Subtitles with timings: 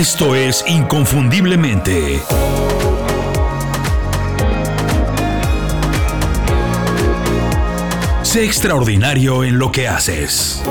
[0.00, 2.22] Esto es Inconfundiblemente.
[8.22, 10.62] Sé extraordinario en lo que haces.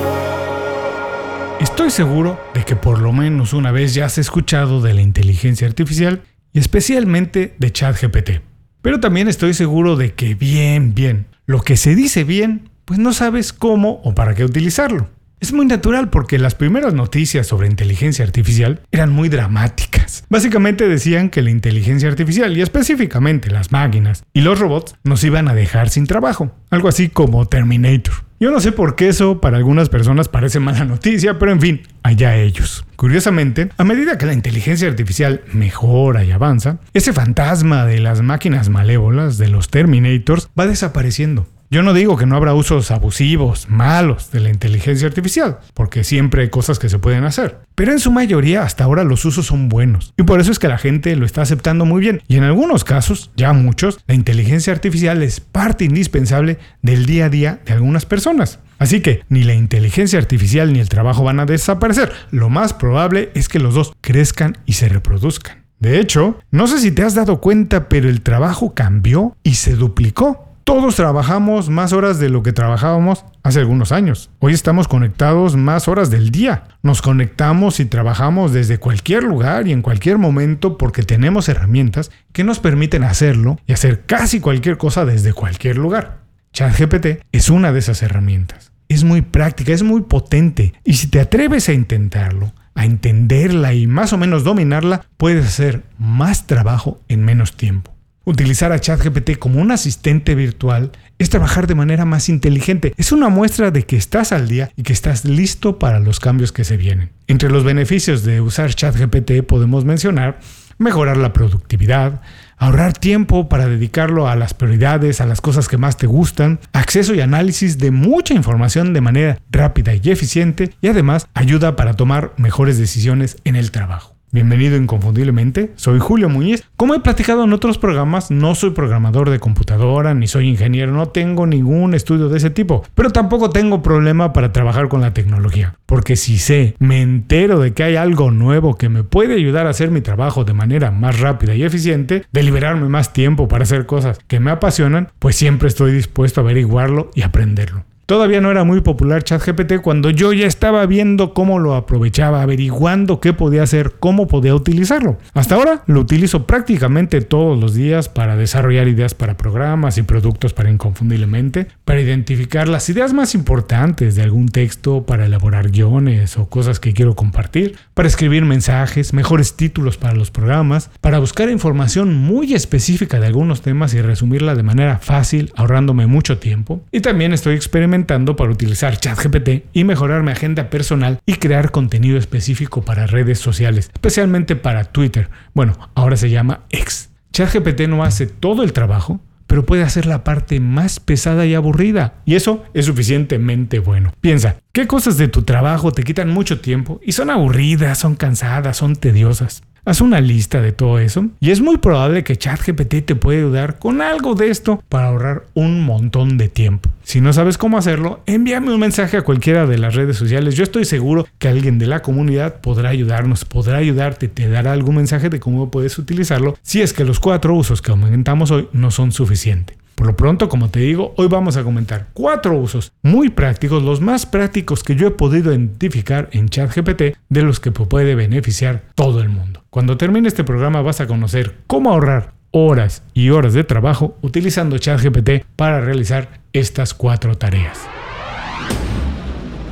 [1.59, 5.67] Estoy seguro de que por lo menos una vez ya has escuchado de la inteligencia
[5.67, 8.41] artificial y especialmente de ChatGPT.
[8.81, 13.13] Pero también estoy seguro de que bien, bien, lo que se dice bien, pues no
[13.13, 15.07] sabes cómo o para qué utilizarlo.
[15.41, 20.25] Es muy natural porque las primeras noticias sobre inteligencia artificial eran muy dramáticas.
[20.29, 25.47] Básicamente decían que la inteligencia artificial y específicamente las máquinas y los robots nos iban
[25.47, 28.15] a dejar sin trabajo, algo así como Terminator.
[28.41, 31.81] Yo no sé por qué eso para algunas personas parece mala noticia, pero en fin,
[32.03, 32.85] allá ellos.
[32.97, 38.67] Curiosamente, a medida que la inteligencia artificial mejora y avanza, ese fantasma de las máquinas
[38.67, 41.47] malévolas, de los Terminators, va desapareciendo.
[41.71, 46.41] Yo no digo que no habrá usos abusivos, malos de la inteligencia artificial, porque siempre
[46.41, 47.59] hay cosas que se pueden hacer.
[47.75, 50.11] Pero en su mayoría hasta ahora los usos son buenos.
[50.17, 52.23] Y por eso es que la gente lo está aceptando muy bien.
[52.27, 57.29] Y en algunos casos, ya muchos, la inteligencia artificial es parte indispensable del día a
[57.29, 58.57] día de algunas personas.
[58.79, 62.11] Así que ni la inteligencia artificial ni el trabajo van a desaparecer.
[62.31, 65.65] Lo más probable es que los dos crezcan y se reproduzcan.
[65.79, 69.75] De hecho, no sé si te has dado cuenta, pero el trabajo cambió y se
[69.75, 70.48] duplicó.
[70.69, 74.29] Todos trabajamos más horas de lo que trabajábamos hace algunos años.
[74.37, 76.65] Hoy estamos conectados más horas del día.
[76.83, 82.43] Nos conectamos y trabajamos desde cualquier lugar y en cualquier momento porque tenemos herramientas que
[82.43, 86.19] nos permiten hacerlo y hacer casi cualquier cosa desde cualquier lugar.
[86.53, 88.71] ChatGPT es una de esas herramientas.
[88.89, 93.87] Es muy práctica, es muy potente y si te atreves a intentarlo, a entenderla y
[93.87, 97.98] más o menos dominarla, puedes hacer más trabajo en menos tiempo.
[98.25, 102.93] Utilizar a ChatGPT como un asistente virtual es trabajar de manera más inteligente.
[102.97, 106.51] Es una muestra de que estás al día y que estás listo para los cambios
[106.51, 107.09] que se vienen.
[107.27, 110.39] Entre los beneficios de usar ChatGPT podemos mencionar
[110.79, 112.21] mejorar la productividad,
[112.57, 117.13] ahorrar tiempo para dedicarlo a las prioridades, a las cosas que más te gustan, acceso
[117.13, 122.33] y análisis de mucha información de manera rápida y eficiente y además ayuda para tomar
[122.37, 124.18] mejores decisiones en el trabajo.
[124.31, 126.63] Bienvenido inconfundiblemente, soy Julio Muñiz.
[126.77, 131.07] Como he platicado en otros programas, no soy programador de computadora ni soy ingeniero, no
[131.07, 135.79] tengo ningún estudio de ese tipo, pero tampoco tengo problema para trabajar con la tecnología,
[135.87, 139.71] porque si sé, me entero de que hay algo nuevo que me puede ayudar a
[139.71, 143.87] hacer mi trabajo de manera más rápida y eficiente, de liberarme más tiempo para hacer
[143.87, 147.88] cosas que me apasionan, pues siempre estoy dispuesto a averiguarlo y aprenderlo.
[148.09, 153.19] Todavía no era muy popular ChatGPT cuando yo ya estaba viendo cómo lo aprovechaba, averiguando
[153.19, 155.19] qué podía hacer, cómo podía utilizarlo.
[155.35, 160.53] Hasta ahora lo utilizo prácticamente todos los días para desarrollar ideas para programas y productos
[160.53, 166.49] para inconfundiblemente, para identificar las ideas más importantes de algún texto, para elaborar guiones o
[166.49, 172.15] cosas que quiero compartir, para escribir mensajes, mejores títulos para los programas, para buscar información
[172.15, 176.81] muy específica de algunos temas y resumirla de manera fácil, ahorrándome mucho tiempo.
[176.91, 182.17] Y también estoy experimentando para utilizar ChatGPT y mejorar mi agenda personal y crear contenido
[182.17, 185.29] específico para redes sociales, especialmente para Twitter.
[185.53, 187.09] Bueno, ahora se llama X.
[187.31, 192.13] ChatGPT no hace todo el trabajo, pero puede hacer la parte más pesada y aburrida.
[192.25, 194.13] Y eso es suficientemente bueno.
[194.21, 198.77] Piensa, ¿qué cosas de tu trabajo te quitan mucho tiempo y son aburridas, son cansadas,
[198.77, 199.63] son tediosas?
[199.85, 203.79] Haz una lista de todo eso y es muy probable que ChatGPT te puede ayudar
[203.79, 206.89] con algo de esto para ahorrar un montón de tiempo.
[207.03, 210.55] Si no sabes cómo hacerlo, envíame un mensaje a cualquiera de las redes sociales.
[210.55, 214.97] Yo estoy seguro que alguien de la comunidad podrá ayudarnos, podrá ayudarte, te dará algún
[214.97, 218.91] mensaje de cómo puedes utilizarlo si es que los cuatro usos que comentamos hoy no
[218.91, 219.77] son suficientes.
[219.99, 223.99] Por lo pronto, como te digo, hoy vamos a comentar cuatro usos muy prácticos, los
[223.99, 229.19] más prácticos que yo he podido identificar en ChatGPT, de los que puede beneficiar todo
[229.19, 229.58] el mundo.
[229.69, 234.79] Cuando termine este programa vas a conocer cómo ahorrar horas y horas de trabajo utilizando
[234.79, 237.79] ChatGPT para realizar estas cuatro tareas.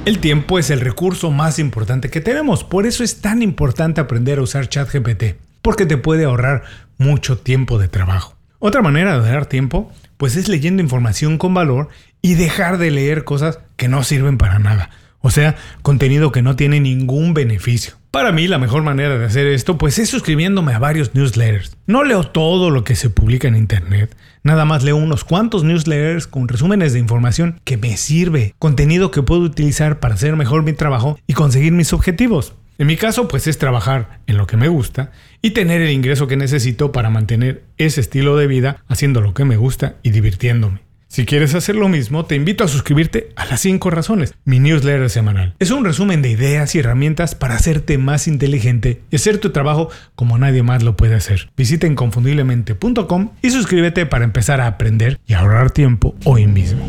[0.05, 4.37] El tiempo es el recurso más importante que tenemos, por eso es tan importante aprender
[4.37, 6.61] a usar ChatGPT, porque te puede ahorrar
[6.99, 8.35] mucho tiempo de trabajo.
[8.59, 11.89] Otra manera de ahorrar tiempo pues es leyendo información con valor
[12.21, 14.91] y dejar de leer cosas que no sirven para nada.
[15.21, 17.95] O sea, contenido que no tiene ningún beneficio.
[18.17, 21.77] Para mí la mejor manera de hacer esto pues es suscribiéndome a varios newsletters.
[21.85, 26.25] No leo todo lo que se publica en internet, nada más leo unos cuantos newsletters
[26.25, 30.73] con resúmenes de información que me sirve, contenido que puedo utilizar para hacer mejor mi
[30.73, 32.55] trabajo y conseguir mis objetivos.
[32.79, 35.11] En mi caso, pues es trabajar en lo que me gusta
[35.43, 39.45] y tener el ingreso que necesito para mantener ese estilo de vida haciendo lo que
[39.45, 40.86] me gusta y divirtiéndome.
[41.07, 45.09] Si quieres hacer lo mismo, te invito a suscribirte a las 5 razones, mi newsletter
[45.09, 45.55] semanal.
[45.59, 49.89] Es un resumen de ideas y herramientas para hacerte más inteligente y hacer tu trabajo
[50.15, 51.49] como nadie más lo puede hacer.
[51.55, 56.85] Visita inconfundiblemente.com y suscríbete para empezar a aprender y ahorrar tiempo hoy mismo.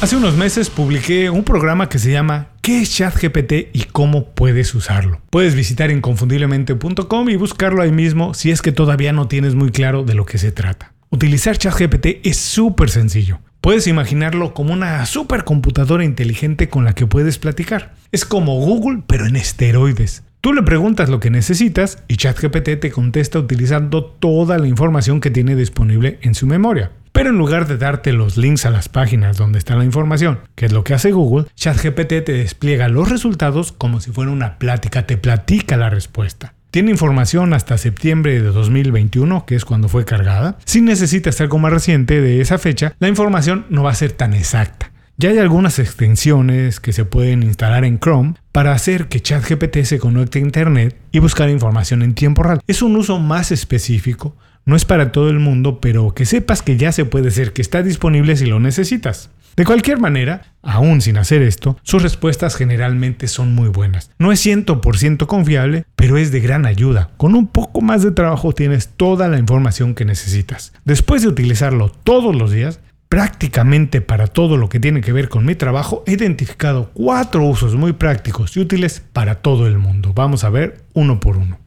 [0.00, 4.74] Hace unos meses publiqué un programa que se llama ¿Qué es ChatGPT y cómo puedes
[4.74, 5.20] usarlo?
[5.30, 10.02] Puedes visitar inconfundiblemente.com y buscarlo ahí mismo si es que todavía no tienes muy claro
[10.04, 10.91] de lo que se trata.
[11.14, 13.40] Utilizar ChatGPT es súper sencillo.
[13.60, 17.92] Puedes imaginarlo como una supercomputadora inteligente con la que puedes platicar.
[18.12, 20.24] Es como Google, pero en esteroides.
[20.40, 25.30] Tú le preguntas lo que necesitas y ChatGPT te contesta utilizando toda la información que
[25.30, 26.92] tiene disponible en su memoria.
[27.12, 30.64] Pero en lugar de darte los links a las páginas donde está la información, que
[30.64, 35.06] es lo que hace Google, ChatGPT te despliega los resultados como si fuera una plática,
[35.06, 36.54] te platica la respuesta.
[36.72, 40.56] Tiene información hasta septiembre de 2021, que es cuando fue cargada.
[40.64, 44.32] Si necesitas algo más reciente de esa fecha, la información no va a ser tan
[44.32, 44.90] exacta.
[45.18, 49.98] Ya hay algunas extensiones que se pueden instalar en Chrome para hacer que ChatGPT se
[49.98, 52.62] conecte a Internet y buscar información en tiempo real.
[52.66, 54.34] Es un uso más específico,
[54.64, 57.60] no es para todo el mundo, pero que sepas que ya se puede hacer, que
[57.60, 59.28] está disponible si lo necesitas.
[59.56, 64.10] De cualquier manera, aún sin hacer esto, sus respuestas generalmente son muy buenas.
[64.18, 67.10] No es 100% confiable, pero es de gran ayuda.
[67.16, 70.72] Con un poco más de trabajo tienes toda la información que necesitas.
[70.84, 75.44] Después de utilizarlo todos los días, prácticamente para todo lo que tiene que ver con
[75.44, 80.12] mi trabajo, he identificado cuatro usos muy prácticos y útiles para todo el mundo.
[80.14, 81.58] Vamos a ver uno por uno.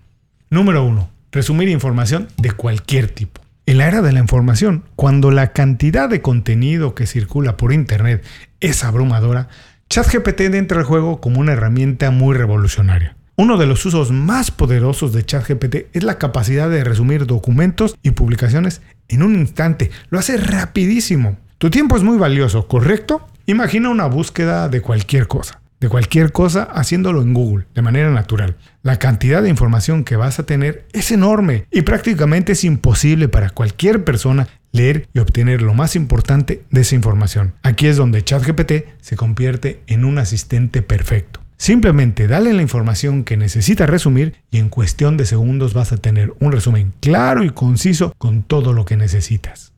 [0.50, 3.42] Número 1 resumir información de cualquier tipo.
[3.68, 8.24] En la era de la información, cuando la cantidad de contenido que circula por Internet
[8.60, 9.48] es abrumadora,
[9.90, 13.18] ChatGPT entra al juego como una herramienta muy revolucionaria.
[13.38, 18.12] Uno de los usos más poderosos de ChatGPT es la capacidad de resumir documentos y
[18.12, 19.90] publicaciones en un instante.
[20.10, 21.38] Lo hace rapidísimo.
[21.58, 23.28] Tu tiempo es muy valioso, ¿correcto?
[23.48, 28.56] Imagina una búsqueda de cualquier cosa de cualquier cosa haciéndolo en Google de manera natural.
[28.82, 33.50] La cantidad de información que vas a tener es enorme y prácticamente es imposible para
[33.50, 37.54] cualquier persona leer y obtener lo más importante de esa información.
[37.64, 41.42] Aquí es donde ChatGPT se convierte en un asistente perfecto.
[41.58, 46.34] Simplemente dale la información que necesita resumir y en cuestión de segundos vas a tener
[46.40, 49.72] un resumen claro y conciso con todo lo que necesitas.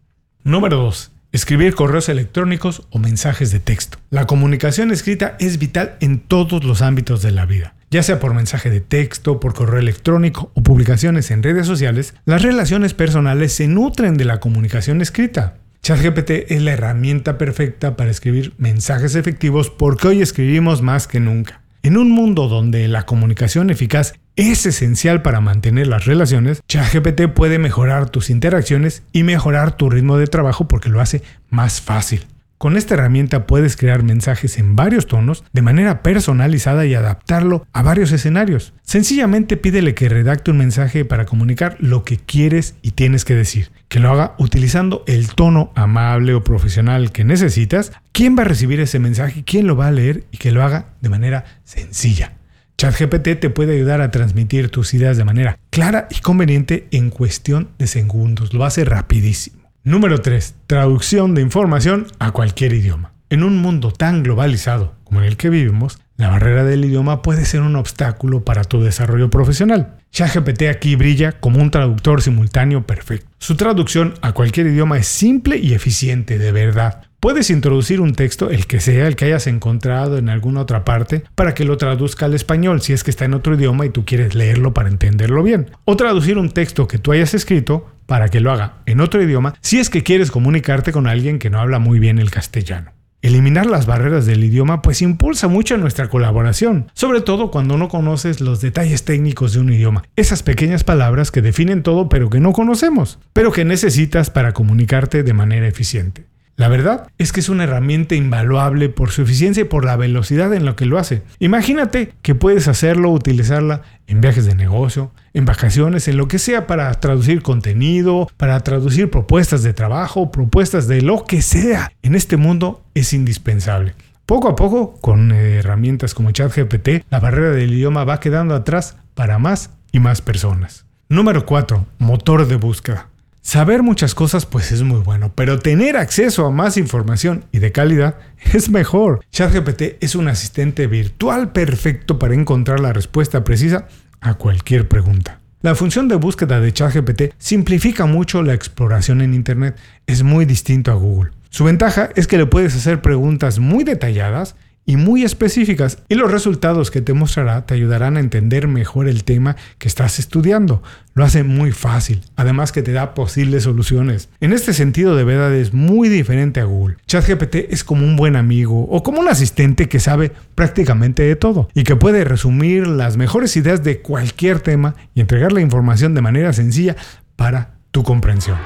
[0.43, 1.11] Número 2.
[1.33, 3.97] Escribir correos electrónicos o mensajes de texto.
[4.09, 7.75] La comunicación escrita es vital en todos los ámbitos de la vida.
[7.91, 12.41] Ya sea por mensaje de texto, por correo electrónico o publicaciones en redes sociales, las
[12.41, 15.57] relaciones personales se nutren de la comunicación escrita.
[15.83, 21.61] ChatGPT es la herramienta perfecta para escribir mensajes efectivos porque hoy escribimos más que nunca.
[21.83, 27.57] En un mundo donde la comunicación eficaz es esencial para mantener las relaciones, ChatGPT puede
[27.57, 32.25] mejorar tus interacciones y mejorar tu ritmo de trabajo porque lo hace más fácil.
[32.59, 37.83] Con esta herramienta puedes crear mensajes en varios tonos de manera personalizada y adaptarlo a
[37.83, 38.73] varios escenarios.
[38.81, 43.71] Sencillamente pídele que redacte un mensaje para comunicar lo que quieres y tienes que decir,
[43.89, 48.79] que lo haga utilizando el tono amable o profesional que necesitas, quién va a recibir
[48.79, 52.33] ese mensaje, quién lo va a leer y que lo haga de manera sencilla.
[52.79, 57.69] ChatGPT te puede ayudar a transmitir tus ideas de manera clara y conveniente en cuestión
[57.79, 58.53] de segundos.
[58.53, 59.71] Lo hace rapidísimo.
[59.83, 60.53] Número 3.
[60.67, 63.13] Traducción de información a cualquier idioma.
[63.31, 67.45] En un mundo tan globalizado como en el que vivimos, la barrera del idioma puede
[67.45, 69.95] ser un obstáculo para tu desarrollo profesional.
[70.11, 73.27] ChatGPT aquí brilla como un traductor simultáneo perfecto.
[73.39, 77.06] Su traducción a cualquier idioma es simple y eficiente, de verdad.
[77.27, 81.25] Puedes introducir un texto, el que sea, el que hayas encontrado en alguna otra parte,
[81.35, 84.05] para que lo traduzca al español si es que está en otro idioma y tú
[84.05, 85.69] quieres leerlo para entenderlo bien.
[85.83, 89.55] O traducir un texto que tú hayas escrito para que lo haga en otro idioma
[89.59, 92.93] si es que quieres comunicarte con alguien que no habla muy bien el castellano.
[93.21, 98.39] Eliminar las barreras del idioma pues impulsa mucho nuestra colaboración, sobre todo cuando no conoces
[98.39, 102.53] los detalles técnicos de un idioma, esas pequeñas palabras que definen todo pero que no
[102.53, 106.23] conocemos, pero que necesitas para comunicarte de manera eficiente.
[106.57, 110.51] La verdad es que es una herramienta invaluable por su eficiencia y por la velocidad
[110.55, 111.21] en lo que lo hace.
[111.37, 116.65] Imagínate que puedes hacerlo, utilizarla en viajes de negocio, en vacaciones, en lo que sea
[116.65, 121.91] para traducir contenido, para traducir propuestas de trabajo, propuestas de lo que sea.
[122.01, 123.93] En este mundo es indispensable.
[124.25, 129.37] Poco a poco, con herramientas como ChatGPT, la barrera del idioma va quedando atrás para
[129.37, 130.87] más y más personas.
[131.07, 131.85] Número 4.
[131.99, 133.09] Motor de búsqueda.
[133.47, 137.71] Saber muchas cosas pues es muy bueno, pero tener acceso a más información y de
[137.71, 138.17] calidad
[138.53, 139.21] es mejor.
[139.31, 143.87] ChatGPT es un asistente virtual perfecto para encontrar la respuesta precisa
[144.19, 145.39] a cualquier pregunta.
[145.61, 149.77] La función de búsqueda de ChatGPT simplifica mucho la exploración en Internet.
[150.07, 151.31] Es muy distinto a Google.
[151.49, 154.57] Su ventaja es que le puedes hacer preguntas muy detalladas
[154.87, 159.25] y muy específicas y los resultados que te mostrará te ayudarán a entender mejor el
[159.25, 160.81] tema que estás estudiando.
[161.13, 164.29] Lo hace muy fácil, además que te da posibles soluciones.
[164.39, 166.95] En este sentido de verdad es muy diferente a Google.
[167.05, 171.67] ChatGPT es como un buen amigo o como un asistente que sabe prácticamente de todo
[171.73, 176.21] y que puede resumir las mejores ideas de cualquier tema y entregar la información de
[176.21, 176.95] manera sencilla
[177.35, 178.57] para tu comprensión.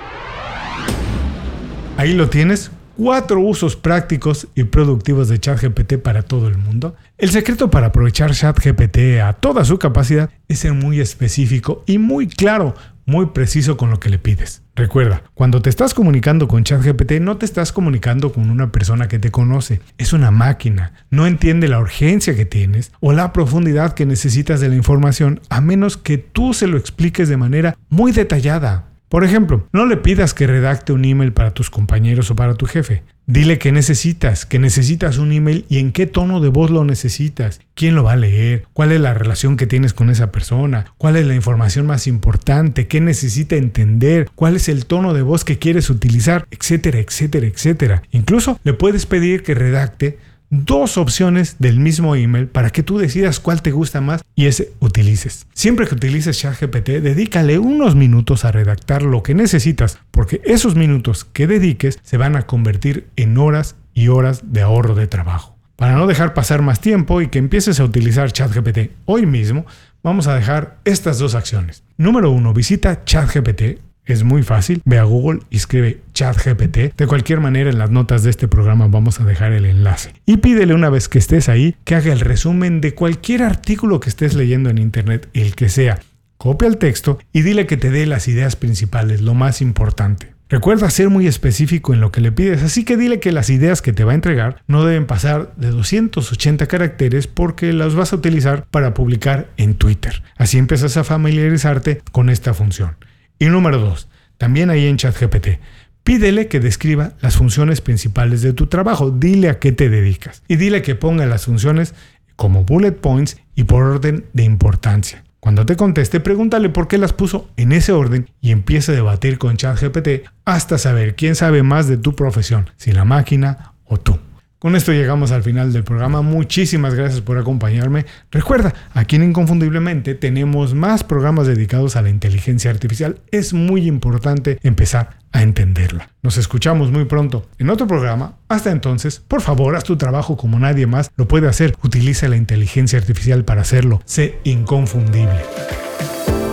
[1.98, 2.70] Ahí lo tienes,
[3.04, 6.96] cuatro usos prácticos y productivos de ChatGPT para todo el mundo.
[7.18, 12.28] El secreto para aprovechar ChatGPT a toda su capacidad es ser muy específico y muy
[12.28, 12.76] claro,
[13.08, 14.62] muy preciso con lo que le pides.
[14.76, 19.18] Recuerda, cuando te estás comunicando con ChatGPT no te estás comunicando con una persona que
[19.18, 24.06] te conoce, es una máquina, no entiende la urgencia que tienes o la profundidad que
[24.06, 28.91] necesitas de la información a menos que tú se lo expliques de manera muy detallada.
[29.12, 32.66] Por ejemplo, no le pidas que redacte un email para tus compañeros o para tu
[32.66, 33.04] jefe.
[33.26, 37.60] Dile que necesitas, que necesitas un email y en qué tono de voz lo necesitas,
[37.74, 41.18] quién lo va a leer, cuál es la relación que tienes con esa persona, cuál
[41.18, 45.60] es la información más importante, qué necesita entender, cuál es el tono de voz que
[45.60, 48.04] quieres utilizar, etcétera, etcétera, etcétera.
[48.12, 50.20] Incluso le puedes pedir que redacte
[50.52, 54.74] dos opciones del mismo email para que tú decidas cuál te gusta más y ese
[54.80, 55.48] utilices.
[55.54, 61.26] Siempre que utilices ChatGPT, dedícale unos minutos a redactar lo que necesitas, porque esos minutos
[61.26, 65.56] que dediques se van a convertir en horas y horas de ahorro de trabajo.
[65.78, 69.66] Para no dejar pasar más tiempo y que empieces a utilizar ChatGPT hoy mismo,
[70.04, 71.84] vamos a dejar estas dos acciones.
[71.98, 74.82] Número uno, visita ChatGPT es muy fácil.
[74.86, 76.96] Ve a Google y escribe ChatGPT.
[76.98, 80.14] De cualquier manera, en las notas de este programa vamos a dejar el enlace.
[80.26, 84.10] Y pídele una vez que estés ahí que haga el resumen de cualquier artículo que
[84.10, 86.00] estés leyendo en Internet, el que sea.
[86.38, 90.34] Copia el texto y dile que te dé las ideas principales, lo más importante.
[90.52, 93.82] Recuerda ser muy específico en lo que le pides, así que dile que las ideas
[93.82, 98.18] que te va a entregar no deben pasar de 280 caracteres porque las vas a
[98.18, 100.24] utilizar para publicar en Twitter.
[100.36, 102.98] Así empiezas a familiarizarte con esta función.
[103.42, 104.08] Y número dos,
[104.38, 105.58] también ahí en ChatGPT,
[106.04, 110.58] pídele que describa las funciones principales de tu trabajo, dile a qué te dedicas y
[110.58, 111.96] dile que ponga las funciones
[112.36, 115.24] como bullet points y por orden de importancia.
[115.40, 119.40] Cuando te conteste, pregúntale por qué las puso en ese orden y empieza a debatir
[119.40, 124.20] con ChatGPT hasta saber quién sabe más de tu profesión, si la máquina o tú.
[124.62, 126.22] Con esto llegamos al final del programa.
[126.22, 128.06] Muchísimas gracias por acompañarme.
[128.30, 133.18] Recuerda, aquí en Inconfundiblemente tenemos más programas dedicados a la inteligencia artificial.
[133.32, 136.12] Es muy importante empezar a entenderla.
[136.22, 138.36] Nos escuchamos muy pronto en otro programa.
[138.50, 141.76] Hasta entonces, por favor, haz tu trabajo como nadie más lo puede hacer.
[141.82, 144.00] Utiliza la inteligencia artificial para hacerlo.
[144.06, 145.42] Sé inconfundible.